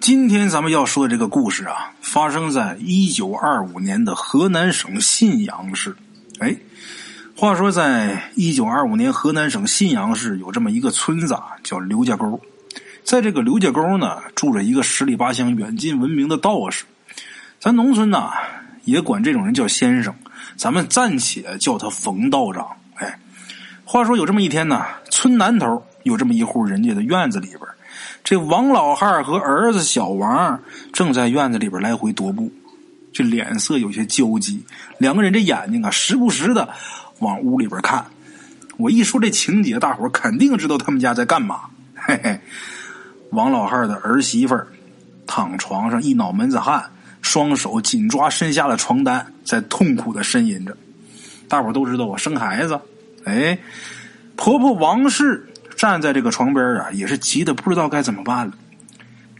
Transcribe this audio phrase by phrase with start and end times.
[0.00, 5.94] 今天咱们要说的这个故事啊，发生在一九二五年的河南省信阳市。
[6.38, 6.56] 哎，
[7.36, 12.40] 话说在一九二五年，河南省信阳市有这么一个村子，啊，叫刘家沟。
[13.04, 16.86] 在这个刘家沟呢，住着一个十里八乡、远近闻名的道士。
[17.58, 18.30] 咱农村呢，
[18.84, 20.14] 也管这种人叫先生，
[20.56, 22.66] 咱们暂且叫他冯道长。
[22.94, 23.18] 哎，
[23.84, 27.60] 话说有这么一天呢，村南头有这么一户人家的院子里边。
[28.22, 30.60] 这王老汉和儿子小王
[30.92, 32.52] 正在院子里边来回踱步，
[33.12, 34.62] 这脸色有些焦急。
[34.98, 36.68] 两个人这眼睛啊，时不时的
[37.18, 38.04] 往屋里边看。
[38.76, 41.62] 我一说这情节，大伙肯定知道他们家在干嘛。
[41.94, 42.40] 嘿嘿，
[43.30, 44.58] 王老汉的儿媳妇
[45.26, 46.84] 躺床上一脑门子汗，
[47.20, 50.76] 双手紧抓身下的床单，在痛苦的呻吟着。
[51.48, 52.80] 大伙都知道我生孩子。
[53.24, 53.58] 哎，
[54.36, 55.46] 婆婆王氏。
[55.80, 58.52] 站在这个床边啊，也是急得不知道该怎么办了。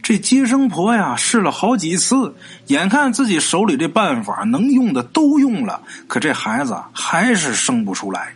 [0.01, 2.33] 这接生婆呀，试了好几次，
[2.65, 8.33] 眼看自己手里这办法能用的都用了，可这孩子还是生不出来。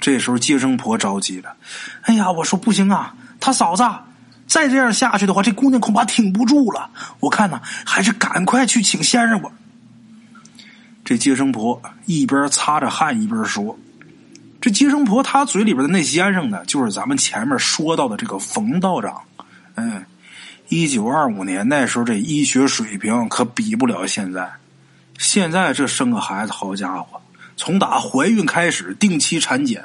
[0.00, 1.54] 这时候接生婆着急了
[2.04, 3.84] ：“哎呀，我说不行啊，他嫂子
[4.46, 6.88] 再这样下去的话，这姑娘恐怕挺不住了。
[7.20, 9.50] 我看呢，还是赶快去请先生吧。”
[11.04, 13.78] 这接生婆一边擦着汗一边说。
[14.60, 19.22] 这接生婆她嘴里边的那先生呢，就是咱们前面说到的这个冯道长。
[19.76, 20.04] 嗯，
[20.68, 24.50] 一九二五年那时候这医学水平可比不了现在。
[25.16, 27.20] 现在这生个孩子，好家伙，
[27.56, 29.84] 从打怀孕开始，定期产检，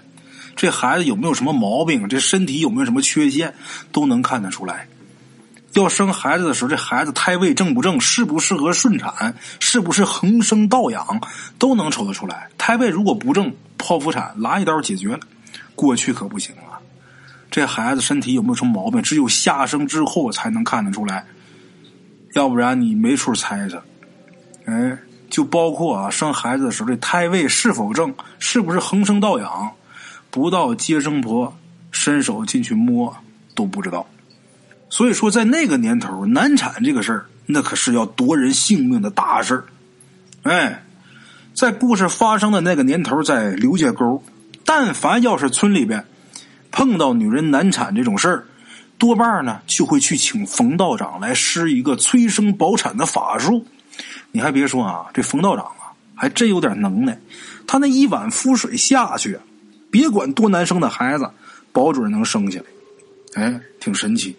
[0.55, 3.53] 这孩子有没有什么毛病，这身体有没有什么缺陷，
[3.91, 4.88] 都能看得出来。
[5.73, 11.19] 要生孩子的时候，这孩子胎位正不正，适不适合顺产，是不是横生倒养，
[11.57, 12.47] 都能瞅得出来。
[12.57, 15.19] 胎位如果不正，剖腹产拉一刀解决了。
[15.75, 16.77] 过去可不行啊，
[17.49, 21.25] 这孩子身体有没有什么毛病，只有下生之后才能看得出来，
[22.33, 23.83] 要不然你没处猜测。
[24.66, 24.95] 哎，
[25.29, 29.72] 就包括啊，生孩子的时候这胎位是否正，是不是横生倒养，
[30.29, 31.51] 不到接生婆
[31.91, 33.12] 伸手进去摸
[33.56, 34.06] 都不知道。
[34.94, 39.66] 所以说，在那个年头，难产这个事儿，那可是要夺人性命的大事儿。
[40.44, 40.86] 哎，
[41.56, 44.24] 在故事发生的那个年头，在刘家沟，
[44.64, 46.06] 但凡要是村里边
[46.70, 48.46] 碰到女人难产这种事儿，
[49.00, 53.66] 多半呢就会去请冯道长来施一个催生保产的法术。
[54.31, 57.20] 你还别说啊，这冯道长啊，还真有点能耐。
[57.66, 59.40] 他那一碗符水下去，
[59.90, 61.28] 别管多难生的孩子，
[61.72, 63.44] 保准能生下来。
[63.44, 64.36] 哎，挺神奇。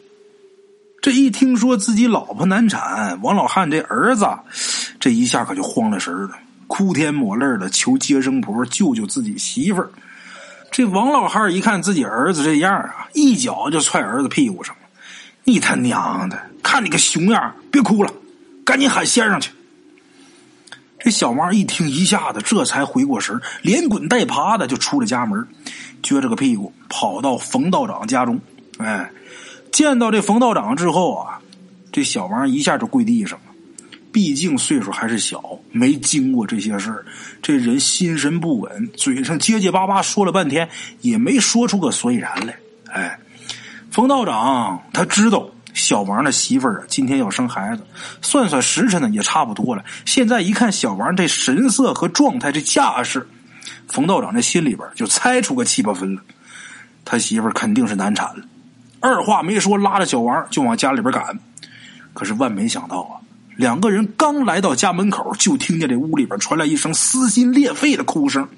[1.04, 4.26] 这一听说自己老婆难产，王老汉这儿子
[4.98, 6.30] 这一下可就慌了神了，
[6.66, 9.90] 哭天抹泪的求接生婆救救自己媳妇儿。
[10.70, 14.82] 这王老汉一看自己儿子这样啊，一脚就踹儿子屁股上了
[15.44, 18.10] ：“你他娘的，看你个熊样，别哭了，
[18.64, 19.50] 赶紧喊先生去！”
[20.98, 25.46] 这小王一听，一下子这才回过神连滚带爬的就出了家门，
[26.02, 28.40] 撅着个屁股跑到冯道长家中，
[28.78, 29.10] 哎。
[29.74, 31.40] 见到这冯道长之后啊，
[31.90, 33.46] 这小王一下就跪地上了。
[34.12, 35.42] 毕竟岁数还是小，
[35.72, 37.04] 没经过这些事儿，
[37.42, 40.68] 这人心神不稳，嘴上结结巴巴说了半天，
[41.00, 42.54] 也没说出个所以然来。
[42.92, 43.18] 哎，
[43.90, 47.82] 冯道长他知道小王的媳妇儿啊，今天要生孩子，
[48.22, 49.84] 算算时辰呢也差不多了。
[50.04, 53.26] 现在一看小王这神色和状态，这架势，
[53.88, 56.22] 冯道长这心里边就猜出个七八分了，
[57.04, 58.44] 他媳妇儿肯定是难产了。
[59.04, 61.38] 二话没说，拉着小王就往家里边赶。
[62.14, 63.20] 可是万没想到啊，
[63.54, 68.48] 两个人刚来到家门口，就听见这屋里边传来一声撕心裂肺的哭声。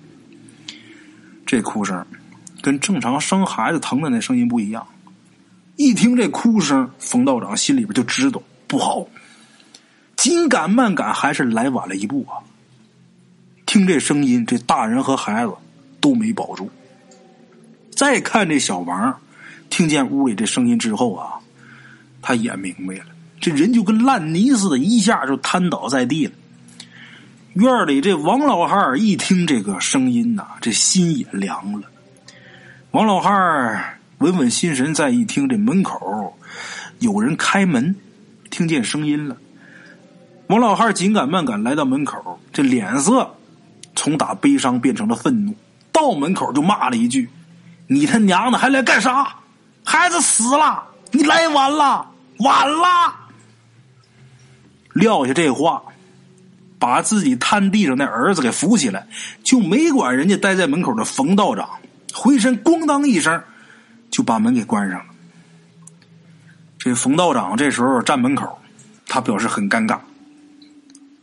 [1.45, 2.07] 这哭声
[2.63, 4.87] 跟正常生孩子疼的那声音不一样。
[5.75, 9.05] 一听这哭声，冯道长心里边就知道不好。
[10.15, 12.39] 紧赶慢赶，还是来晚了一步啊！
[13.67, 15.53] 听这声音，这大人和孩子
[16.01, 16.71] 都没保住。
[17.91, 19.21] 再看这小王。
[19.71, 21.35] 听见屋里这声音之后啊，
[22.23, 23.07] 他也明白了，
[23.41, 26.33] 这人就跟烂泥似的，一下就瘫倒在地了。
[27.55, 31.89] 院里这王老汉一听这个声音呐，这心也凉了。
[32.91, 36.37] 王老汉稳稳心神，再一听这门口
[36.99, 37.97] 有人开门，
[38.51, 39.37] 听见声音了。
[40.49, 43.35] 王老汉紧赶慢赶来到门口，这脸色
[43.95, 45.55] 从打悲伤变成了愤怒，
[45.93, 47.29] 到门口就骂了一句
[47.89, 49.37] ：“你他娘的还来干啥？”
[49.87, 52.05] 孩子死了，你来晚了，
[52.41, 53.15] 晚了。
[54.93, 55.81] 撂下这话，
[56.79, 59.07] 把自己瘫地上那儿子给扶起来，
[59.45, 61.69] 就没管人家待在门口的冯道长，
[62.13, 63.41] 回身咣当一声
[64.11, 65.07] 就把门给关上了。
[66.79, 68.59] 这冯道长这时候站门口，
[69.07, 69.99] 他表示很尴尬，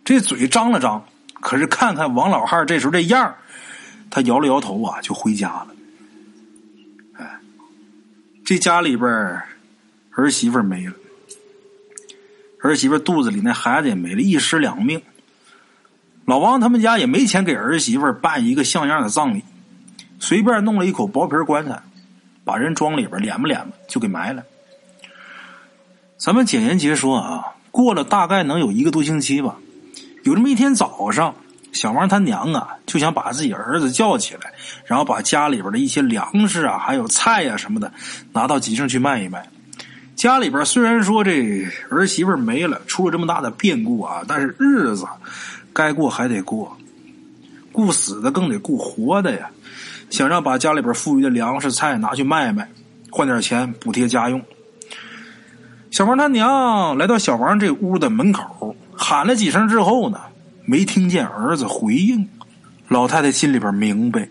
[0.06, 1.04] 这嘴张了张，
[1.42, 3.36] 可是看看王老汉这时候这样
[4.09, 5.68] 他摇了摇头啊，就回家了。
[8.54, 9.10] 这家里边
[10.12, 10.94] 儿媳妇没了，
[12.62, 15.02] 儿媳妇肚子里那孩子也没了，一尸两命。
[16.26, 19.42] 老王他们家也没钱给儿媳妇办一个像样的葬礼，
[20.20, 21.82] 随便弄了一口薄皮棺材，
[22.44, 24.44] 把人装里边敛吧敛吧就给埋了。
[26.20, 29.58] 咱们简言结说啊，过了大概能有一个多星期吧，
[30.26, 31.34] 有这么一天早上，
[31.74, 34.54] 小王他娘啊就想把自己儿子叫起来，
[34.86, 37.92] 然后把家里边的一些粮食啊，还有菜呀什么的
[38.31, 39.46] 拿到集上去卖一卖。
[40.16, 45.06] 家里边虽然说这儿媳妇没了，出了这么大的变故啊，但是日子。
[45.75, 46.78] 该过还得过，
[47.72, 49.50] 顾死的更得顾活的呀！
[50.12, 52.69] 想让把家里边富裕的粮食菜拿去卖卖，
[53.10, 54.40] 换点钱补贴家用。
[55.90, 60.19] 小王他娘来到小王这屋的门口，喊了几声之后呢，
[60.65, 62.27] 没听见儿子回应。
[62.88, 64.27] 老太太心里边明白，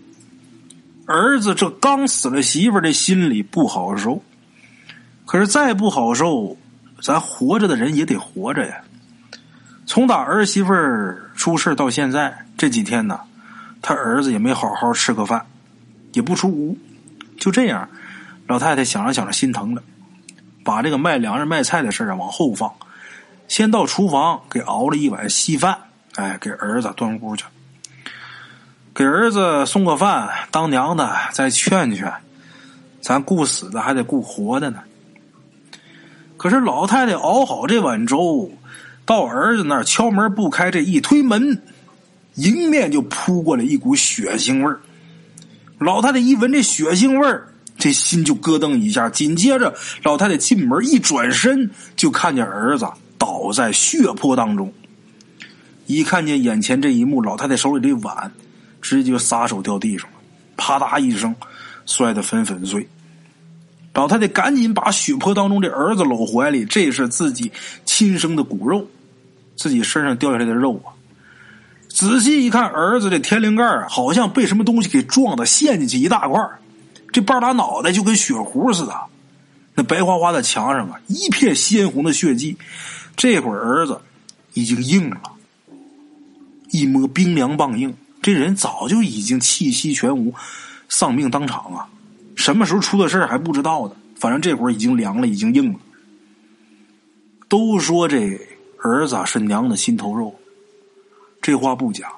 [1.07, 4.23] 儿子这刚死了媳妇的心里不好受。
[5.25, 6.57] 可是再不好受，
[7.01, 8.83] 咱活着的人也得活着呀。
[9.87, 10.73] 从打儿媳妇
[11.35, 13.21] 出事到现在这几天呢，
[13.81, 15.45] 他儿子也没好好吃个饭，
[16.13, 16.77] 也不出屋。
[17.39, 17.89] 就这样，
[18.47, 19.83] 老太太想着想着心疼了，
[20.63, 22.73] 把这个卖粮食卖菜的事啊往后放，
[23.49, 25.77] 先到厨房给熬了一碗稀饭，
[26.17, 27.45] 哎，给儿子端屋去，
[28.95, 30.29] 给儿子送个饭。
[30.51, 32.13] 当娘的再劝劝，
[33.01, 34.81] 咱顾死的还得顾活的呢。
[36.37, 38.51] 可是老太太熬好这碗粥。
[39.05, 41.61] 到儿子那儿敲门不开，这一推门，
[42.37, 44.81] 迎面就扑过来一股血腥味儿。
[45.79, 49.11] 老太太一闻这血腥味儿，这心就咯噔一下。
[49.11, 49.75] 紧接着，
[50.05, 52.87] 老太太进门一转身，就看见儿子
[53.19, 54.73] 倒在血泊当中。
[55.93, 58.33] 一看见眼前这一幕，老太太手里这碗
[58.81, 60.17] 直接就撒手掉地上了，
[60.57, 61.35] 啪嗒一声
[61.85, 62.89] 摔得粉粉碎。
[63.95, 67.53] 老太太赶紧把血泊当中这儿子搂怀里，这是自己
[67.85, 68.87] 亲生的骨肉，
[69.55, 70.97] 自己身上掉下来的肉啊！
[71.89, 76.41] 仔细一看，儿子这天灵盖，好像被什么东西给撞的陷进去一大块
[77.13, 78.99] 这半拉脑袋就跟血糊似的，
[79.75, 82.57] 那白花花的墙上啊，一片鲜红的血迹。
[83.15, 84.01] 这会儿儿子
[84.55, 85.21] 已经硬了，
[86.73, 90.35] 一摸冰凉棒硬，这人早就已经气息全无，
[90.89, 91.89] 丧命当场啊！
[92.35, 93.95] 什么时候出的事还不知道呢。
[94.17, 95.79] 反正这会儿已经凉了，已经硬了。
[97.49, 98.41] 都说这
[98.79, 100.35] 儿子是娘的心头肉，
[101.43, 102.11] 这话不假。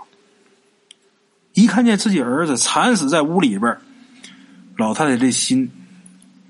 [1.55, 3.77] 一看见自己儿子惨死在屋里边，
[4.77, 5.69] 老太太这心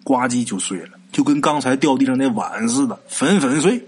[0.02, 3.82] 呱唧就碎了，就跟刚才掉地上那碗似的，粉粉碎。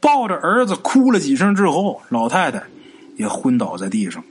[0.00, 2.62] 抱着儿子哭了几声之后，老太太
[3.16, 4.22] 也昏倒在地上。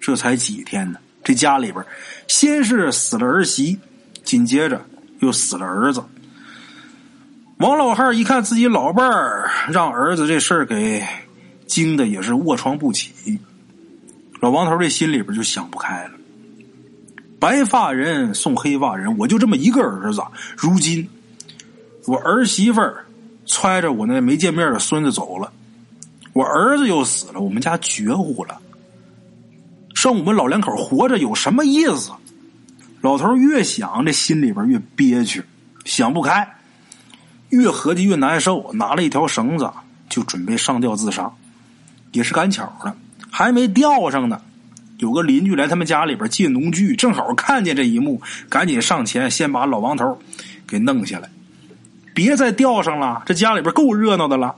[0.00, 0.98] 这才几天呢？
[1.22, 1.84] 这家里边，
[2.26, 3.78] 先是死了儿媳，
[4.24, 4.82] 紧接着
[5.18, 6.02] 又死了儿子。
[7.58, 11.04] 王老汉一看自己老伴儿让儿子这事儿给
[11.66, 13.38] 惊的也是卧床不起，
[14.40, 16.12] 老王头这心里边就想不开了。
[17.38, 20.22] 白发人送黑发人，我就这么一个儿子，
[20.56, 21.06] 如今
[22.06, 23.04] 我儿媳妇儿
[23.44, 25.52] 揣着我那没见面的孙子走了，
[26.38, 28.56] 我儿子又死了，我们家绝户了。
[29.92, 32.12] 剩我们老两口活着有什么意思？
[33.00, 35.42] 老头越想，这心里边越憋屈，
[35.84, 36.48] 想不开，
[37.48, 38.72] 越合计越难受。
[38.72, 39.68] 拿了一条绳子，
[40.08, 41.28] 就准备上吊自杀。
[42.12, 42.96] 也是赶巧了，
[43.32, 44.40] 还没吊上呢，
[44.98, 50.16] 有个邻居来他们家里边借农具，正好看见这一幕，赶紧上前先把老王头
[50.68, 51.28] 给弄下来，
[52.14, 53.24] 别再吊上了。
[53.26, 54.54] 这家里边够热闹的了。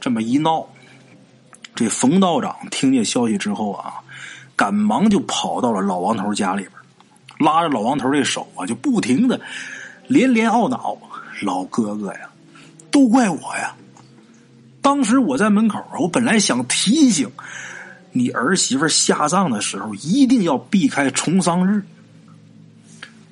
[0.00, 0.66] 这么一闹。
[1.74, 3.94] 这冯道长听见消息之后啊，
[4.54, 6.72] 赶忙就跑到了老王头家里边，
[7.38, 9.40] 拉着老王头这手啊，就不停的
[10.06, 10.98] 连连懊恼
[11.40, 12.28] ：“老哥哥呀，
[12.90, 13.74] 都怪我呀！
[14.82, 17.30] 当时我在门口，我本来想提醒
[18.12, 21.82] 你儿媳妇下葬的时候，一定要避开重丧日。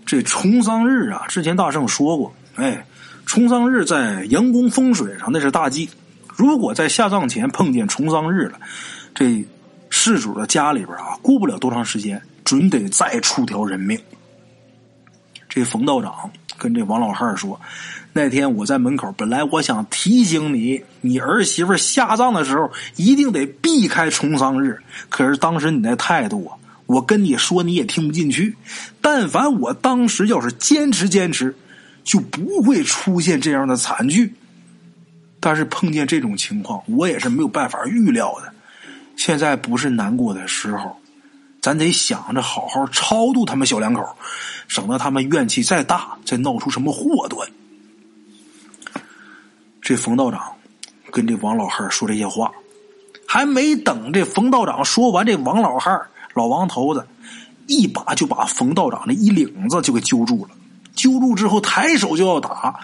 [0.07, 2.87] 这重丧日啊，之前大圣说过，哎，
[3.27, 5.87] 重丧日在阳宫风水上那是大忌。”
[6.39, 8.61] 如果在下葬前碰见重丧日了，
[9.13, 9.45] 这
[9.91, 13.99] 事主的家里边啊，过不了多长时间，准得再出条人命。
[15.49, 17.61] 这冯道长跟这王老汉说
[18.15, 24.79] ：“那天我在门口，本来我想提醒你，你儿媳妇下葬的时候一定得避开重丧日。
[25.09, 26.55] 可是当时你那态度啊，
[26.87, 28.55] 我跟你说你也听不进去。
[29.01, 31.53] 但凡我当时要是坚持坚持，
[32.05, 34.33] 就不会出现这样的惨剧。
[35.41, 38.53] 但是碰见这种情况，我也是没有办法预料的。
[39.17, 40.97] 现在不是难过的时候，
[41.61, 44.05] 咱得想着好好超度他们小两口，
[44.69, 47.49] 省得他们怨气再大，再闹出什么祸端。
[49.81, 50.53] 这冯道长
[51.11, 52.53] 跟这王老汉说这些话，
[53.27, 56.01] 还没等这冯道长说完，这王老汉
[56.35, 57.07] 老王头子
[57.67, 60.51] 一把就把冯道长的衣领子就给揪住了。
[60.99, 62.75] 揪住之后，抬手就要打，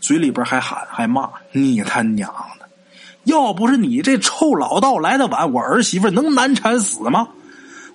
[0.00, 2.68] 嘴里边还喊还骂：“你他娘的！
[3.24, 7.26] 要不是你这臭老道来的晚，我儿媳妇能难产死吗？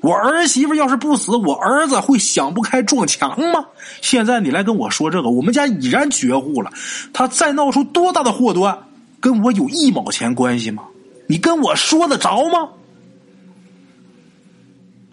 [0.01, 3.65] 我儿媳妇要是不死，我儿子会想不开撞墙吗？
[4.01, 6.71] 现在你来跟我说这个，我们家已然绝户了，
[7.13, 8.77] 他再闹出多大的祸端，
[9.21, 10.83] 跟我有一毛钱关系吗？
[11.27, 12.69] 你跟我说得着吗？”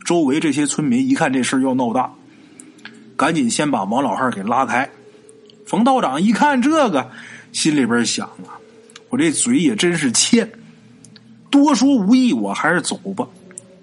[0.05, 2.13] 周围这些村民一看这事要闹大。
[3.17, 4.89] 赶紧先把王老汉给拉开。
[5.67, 7.11] 冯道长一看这个，
[7.53, 8.55] 心里边想啊，
[9.09, 10.49] 我这嘴也真是欠，
[11.51, 13.27] 多说无益，我还是走吧。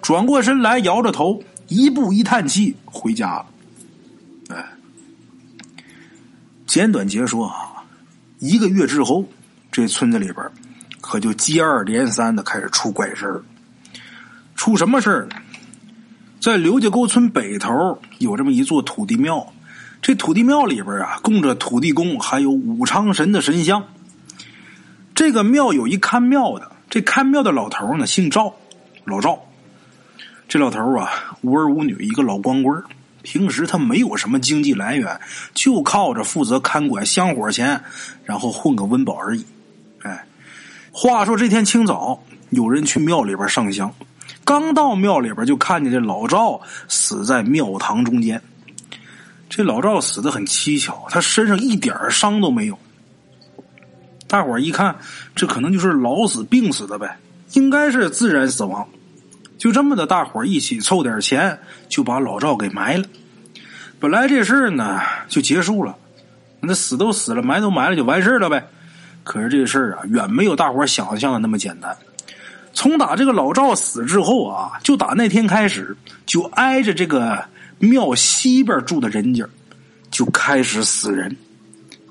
[0.02, 3.46] 转过身来，摇着头，一步一叹气，回家了。
[4.50, 4.66] 哎，
[6.68, 7.84] 简短截说啊，
[8.40, 9.26] 一个月之后，
[9.72, 10.46] 这村子里边
[11.02, 13.44] 可就接二连三的开始出怪事儿。
[14.56, 15.28] 出什么事儿？
[16.44, 19.54] 在刘家沟村北头有这么一座土地庙，
[20.02, 23.82] 这土地庙里边啊供着土地公，还有武昌神的神像。
[25.16, 28.54] 这个庙有一看庙的，这看庙的老头呢姓赵，
[29.06, 29.40] 老赵。
[30.50, 31.10] 这老头啊
[31.44, 32.84] 无儿无女，一个老光棍
[33.22, 35.18] 平时他没有什么经济来源，
[35.54, 37.82] 就靠着负责看管香火钱，
[38.26, 39.46] 然后混个温饱而已。
[40.02, 40.26] 哎，
[40.92, 43.90] 话说这天清早，有人去庙里边上香。
[44.44, 48.42] 刚到庙里边，就看见这老赵死在庙堂中间。
[49.50, 52.78] 这老赵死的很蹊跷，他身上一点伤都没有。
[54.28, 54.96] 大伙儿一看，
[55.36, 57.20] 这可能就是老死病死的呗，
[57.54, 58.88] 应该是自然死亡。
[59.60, 63.06] 就这么的，大伙儿一起凑点钱，就把老赵给埋了。
[64.00, 65.00] 本来这事儿呢
[65.30, 65.96] 就结束了，
[66.60, 68.68] 那死都死了，埋都埋了，就完事了呗。
[69.24, 71.96] 可是这事儿啊，远没有大伙儿想象的那么简单。
[72.74, 77.46] 从打这个老赵死之后啊，就打那天开始，就挨着这个
[77.78, 79.48] 庙西边住的人家，
[80.10, 81.36] 就开始死人，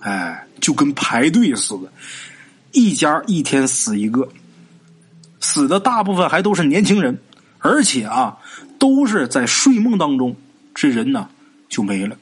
[0.00, 1.92] 哎，就跟排队似的，
[2.70, 4.28] 一家一天死一个，
[5.40, 7.18] 死的大部分还都是年轻人，
[7.58, 8.38] 而且啊，
[8.78, 10.34] 都是在睡梦当中，
[10.74, 11.28] 这人呢
[11.68, 12.16] 就没了，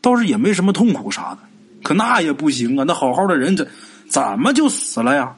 [0.00, 1.38] 倒是也没什么痛苦啥的，
[1.84, 3.68] 可那也不行啊，那好好的人怎
[4.08, 5.32] 怎么就死了呀？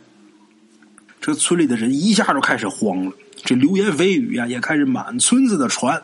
[1.24, 3.12] 这村里的人一下就开始慌了，
[3.44, 6.02] 这流言蜚语呀也开始满村子的传。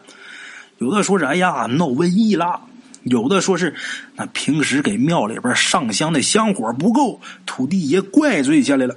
[0.79, 2.63] 有的说是哎呀闹瘟疫啦，
[3.03, 3.75] 有的说是
[4.17, 8.97] 那平时给庙里边上香的香火不够，土地爷怪罪下来了。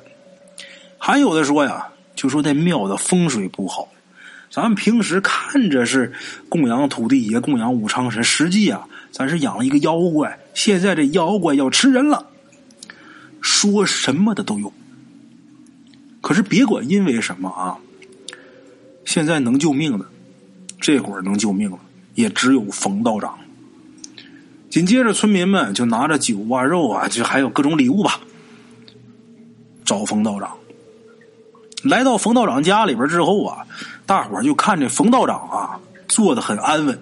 [0.97, 3.89] 还有的说呀，就说那庙的风水不好。
[4.49, 6.13] 咱们平时看着是
[6.47, 10.39] 供养土地爷、供养武昌神，实际啊，咱是养了一个妖怪。
[10.53, 12.27] 现在这妖怪要吃人了，
[13.41, 14.71] 说什么的都有。
[16.23, 17.75] 可是别管因为什么啊，
[19.03, 20.05] 现在能救命的，
[20.79, 21.77] 这会儿能救命的
[22.15, 23.37] 也只有冯道长。
[24.69, 28.21] 紧接着，村民们就拿着酒啊、肉啊，就还有各种礼物吧，
[29.83, 30.49] 找冯道长。
[31.83, 33.67] 来到冯道长家里边之后啊，
[34.05, 35.77] 大伙就看这冯道长啊，
[36.07, 36.97] 坐的很安稳。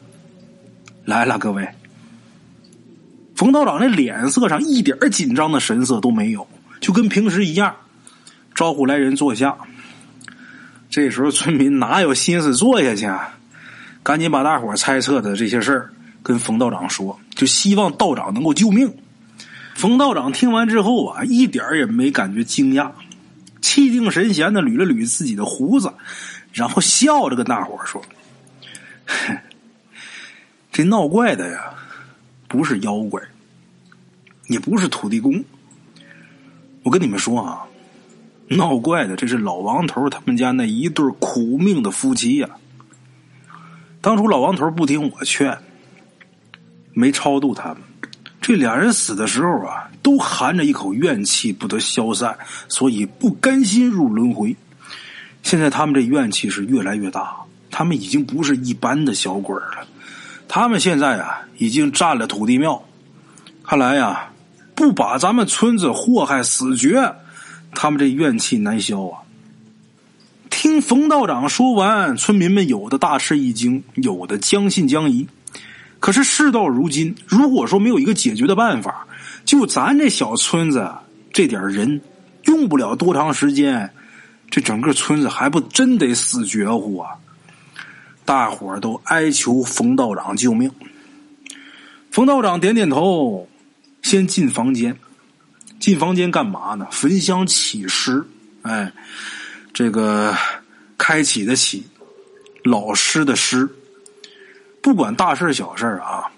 [1.05, 1.69] 来了，各位，
[3.35, 6.47] 冯道长那脸色上一点紧张的神色都没有，
[6.79, 7.75] 就跟平时一样。
[8.53, 9.55] 招呼来人坐下，
[10.89, 13.05] 这时候村民哪有心思坐下去？
[13.05, 13.37] 啊？
[14.03, 15.93] 赶紧把大伙猜测的这些事儿
[16.23, 18.91] 跟冯道长说，就希望道长能够救命。
[19.75, 22.91] 冯道长听完之后啊，一点也没感觉惊讶，
[23.61, 25.93] 气定神闲的捋了捋自己的胡子，
[26.51, 28.01] 然后笑着跟大伙说
[30.73, 31.73] ：“这闹怪的呀，
[32.47, 33.21] 不是妖怪，
[34.47, 35.43] 也不是土地公。
[36.81, 37.61] 我跟你们说啊。”
[38.57, 42.49] 闹怪的，这是老王头他们家那一对苦命的夫妻呀。
[44.01, 45.57] 当初老王头不听我劝，
[46.93, 47.77] 没超度他们，
[48.41, 54.55] 这俩人死的时候啊，都含着一口怨气不得消散，所以不甘心入轮回。
[55.43, 57.35] 现在他们这怨气是越来越大，
[57.69, 59.87] 他们已经不是一般的小鬼了。
[60.47, 62.83] 他们现在啊，已经占了土地庙，
[63.63, 64.29] 看来呀，
[64.75, 67.13] 不把咱们村子祸害死绝。
[67.73, 69.19] 他们这怨气难消啊！
[70.49, 75.27] 听冯道长说完，村民们有的大吃一惊，有的将信将疑。
[75.99, 79.07] 可是事到如今，如果说没有一个解决的办法，
[79.45, 80.91] 就咱这小村子
[81.31, 82.01] 这点人，
[82.45, 83.89] 用不了多长时间，
[84.49, 87.11] 这整个村子还不真得死绝乎啊！
[88.25, 90.71] 大伙儿都哀求冯道长救命。
[92.11, 93.47] 冯道长点点头，
[94.01, 94.95] 先进房间。
[95.81, 96.87] 进房间干嘛呢？
[96.91, 98.23] 焚香起诗。
[98.61, 98.93] 哎，
[99.73, 100.33] 这个
[100.95, 101.83] 开启的启，
[102.63, 103.67] 老师的师。
[104.79, 106.31] 不管大事小事啊，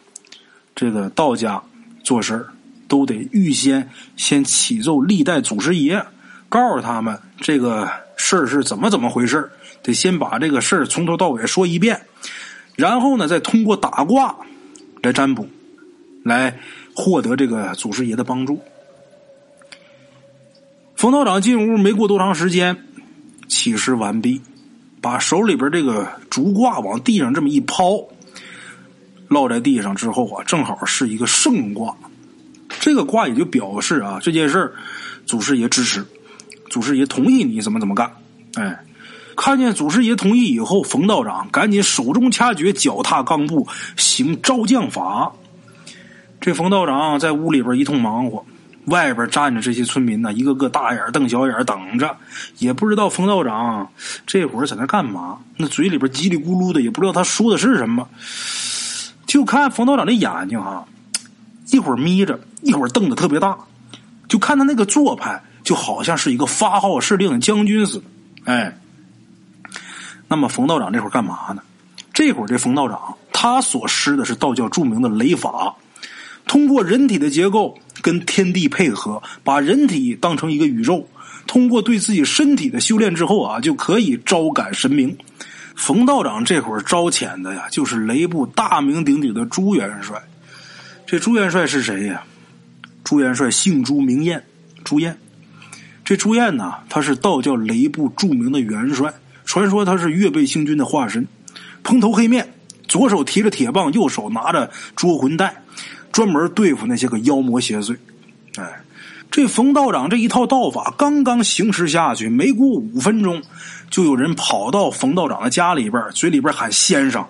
[0.73, 1.61] 这个道家
[2.03, 2.45] 做事
[2.87, 6.05] 都得预先先启奏历代祖师爷，
[6.47, 12.01] 告诉他们这个事儿是怎么怎么回事得先把这个事儿从头到尾说一遍，
[12.77, 14.33] 然后呢，再通过打卦
[15.01, 15.49] 来占卜，
[16.23, 16.57] 来
[16.95, 18.61] 获得这个祖师爷的帮助。
[21.03, 22.77] 冯道长进屋没过多长时间，
[23.49, 24.39] 起尸完毕，
[25.01, 28.07] 把手里边这个竹卦往地上这么一抛。
[29.27, 31.93] 落在地上之后啊，正好是一个圣卦，
[32.79, 34.73] 这个卦也就表示啊，这件事儿
[35.25, 36.05] 祖师爷支持，
[36.69, 38.09] 祖师爷同意你怎么怎么干。
[38.53, 38.79] 哎，
[39.35, 43.67] 看见祖师爷同意以后，冯道长赶紧手中掐诀，脚踏钢步，
[43.97, 45.33] 行招降法。
[46.39, 48.45] 这冯道长在屋里边一通忙活，
[48.85, 52.15] 外边站着这些村民呢，一个个大眼瞪小眼等着，
[52.57, 53.87] 也不知道冯道长
[54.27, 58.07] 这会儿在那干嘛，那嘴里边叽里咕噜的，也不知道他说的是什么。
[59.25, 60.85] 就看冯道长的眼睛哈，
[61.71, 63.57] 一会儿眯着，一会儿瞪得特别大，
[64.27, 68.03] 就看他那个做派，就好像是一个发号施令的将军似的。
[68.45, 68.77] 哎，
[70.27, 71.61] 那么冯道长这会儿干嘛呢？
[72.13, 75.73] 这会儿这冯道长他所施的是道教著名的雷法，
[76.45, 81.07] 通过人体的结构跟天地配合，把人体当成一个宇宙，
[81.47, 85.17] 通过对自己身体的修炼之后啊，就可以招感神明。
[85.75, 90.21] 冯道长这会儿招遣的呀，就是雷部大名鼎鼎的朱元帅。
[91.07, 92.23] 这朱元帅是谁呀？
[93.03, 94.43] 朱元帅姓朱名燕，
[94.83, 95.17] 朱燕。
[96.05, 99.11] 这朱燕呢，他是道教雷部著名的元帅，
[99.45, 101.27] 传说他是月背星君的化身。
[101.81, 102.53] 蓬头黑面，
[102.87, 105.62] 左手提着铁棒，右手拿着捉魂带，
[106.13, 107.97] 专门对付那些个妖魔邪祟。
[108.55, 108.81] 哎，
[109.29, 113.41] 这冯道长这一套道法刚刚行使下去，没过五分钟。
[113.89, 117.23] 就有人跑到冯道长的家里边，嘴里边喊先生。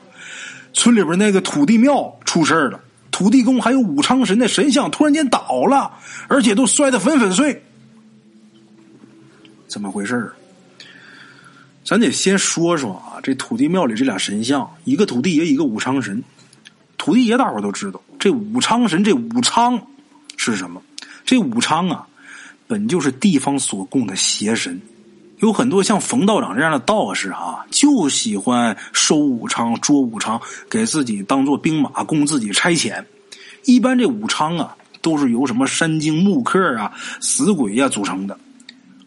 [0.74, 2.80] 村里边那个土地庙出事了，
[3.12, 5.92] 土地公还有武昌神的神像突然间倒了，
[6.28, 7.64] 而且都摔得粉粉碎。
[9.68, 10.32] 怎么回事
[11.84, 16.24] 咱得先说说啊，这土地庙里这俩神像，一个土地爷，一个武昌神。
[16.98, 19.82] 土地爷大伙都知道，这武昌神，这武昌
[20.38, 20.82] 是什么？
[21.26, 22.08] 这武昌啊，
[22.68, 24.80] 本就是地方所供的邪神。
[25.40, 33.04] 有很多像冯道长这样的道士啊，就喜欢收武昌、捉武昌，给自己当做兵马，供自己差遣。
[33.66, 38.38] 一般这武昌啊，都是由什么山精、木客啊、死鬼呀组成的。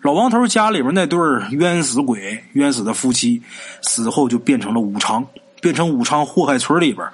[0.03, 1.19] 老王头家里边那对
[1.53, 3.41] 冤死鬼、冤死的夫妻，
[3.83, 5.27] 死后就变成了武昌，
[5.67, 7.05] 变成武昌祸害村里边。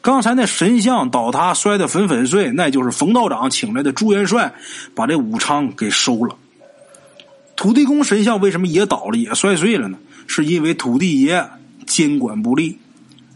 [0.00, 4.54] 刚才那神像倒塌摔得粉粉碎，那就是冯道长请来的朱元帅，
[4.94, 6.36] 把这武昌给收了。
[7.56, 9.98] 土地公神像为什么也倒了、也摔碎了呢？
[10.28, 11.44] 是因为土地爷
[11.84, 12.78] 监管不力，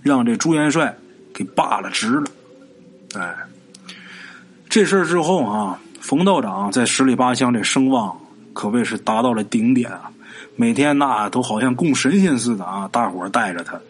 [0.04, 0.96] 让这朱元帅
[1.34, 2.24] 给罢了职了。
[3.16, 3.34] 哎，
[4.68, 8.16] 这事儿之后啊，冯道长在十里八乡这声望
[8.52, 10.08] 可谓是达到了顶点啊！
[10.54, 13.80] 每天那都好像供神仙似的啊，大伙儿带着他。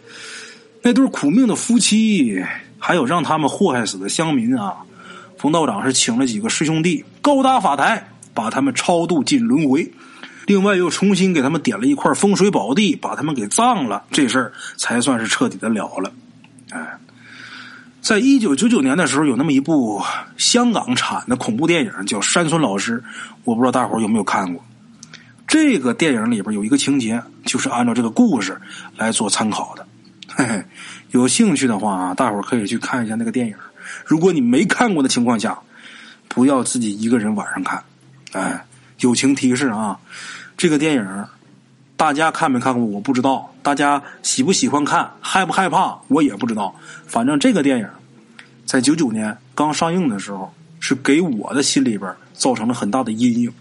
[0.83, 2.43] 那对苦命的夫妻，
[2.79, 4.77] 还有让他们祸害死的乡民啊，
[5.37, 9.93] 冯道长是请了几个师兄弟，高搭法台，把他们超度进轮回。
[10.47, 16.11] 另外又重新给他们点了一块风水宝地，把他们给葬了，这事儿才算是彻底的了了。
[16.71, 16.99] 哎，
[18.01, 20.03] 在一九九九年的时候，有那么一部
[20.38, 22.99] 香港产的恐怖电影，叫《山村老师》，
[23.45, 24.64] 我不知道大伙有没有看过。
[25.47, 28.59] 这个电影里边有一个情节，就是按照这个故事
[28.97, 29.87] 来做参考的。
[30.35, 30.64] 嘿嘿，
[31.11, 33.55] 有兴趣的话啊，大伙可以去看一下那个电影。
[34.07, 35.59] 如果你没看过的情况下，
[36.29, 37.83] 不要自己一个人晚上看。
[38.33, 38.64] 哎，
[39.01, 39.99] 友情提示啊。
[40.57, 41.27] 这个电影，
[41.97, 42.85] 大家看没看过？
[42.85, 43.53] 我不知道。
[43.62, 45.11] 大家喜不喜欢看？
[45.21, 45.99] 害不害怕？
[46.09, 46.75] 我也不知道。
[47.07, 47.88] 反正这个电影，
[48.64, 53.53] 在九九年刚上映的时候，是给我的心里边造成了很大的阴影。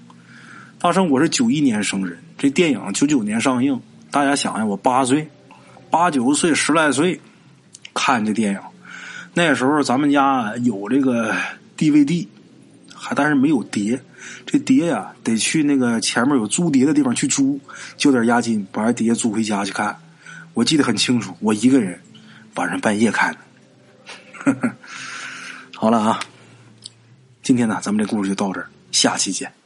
[0.77, 5.29] 大生，我是九一年生人，这电影九九年上映，大家想想，我八岁、
[5.89, 7.19] 八九岁、十来岁
[7.93, 8.60] 看这电影，
[9.34, 11.36] 那时候咱们家有这个
[11.78, 12.28] DVD，
[12.93, 14.02] 还但是没有碟。
[14.45, 17.60] 这碟呀，得去那个前面有租碟的地方去租，
[17.97, 19.97] 交点押金，把碟租回家去看。
[20.54, 21.99] 我记得很清楚，我一个人
[22.56, 23.36] 晚上半夜看
[24.45, 24.75] 的。
[25.75, 26.19] 好了啊，
[27.41, 29.58] 今天呢，咱们这故事就到这儿，下期见。